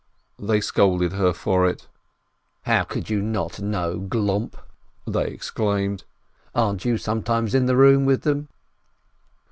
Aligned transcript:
They 0.39 0.61
scolded 0.61 1.13
her 1.13 1.31
for 1.31 1.67
it. 1.67 1.87
"How 2.63 2.83
can 2.85 3.03
you 3.05 3.21
not 3.21 3.59
know, 3.61 3.99
glomp?" 3.99 4.55
they 5.05 5.27
exclaimed. 5.27 6.05
"Aren't 6.55 6.85
you 6.85 6.97
sometimes 6.97 7.53
in 7.53 7.67
the 7.67 7.77
room 7.77 8.05
with 8.05 8.23
them 8.23 8.49